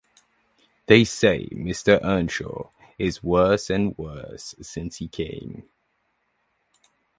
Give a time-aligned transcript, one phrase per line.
[0.87, 2.03] They say Mr.
[2.03, 5.69] Earnshaw is worse and worse since he came.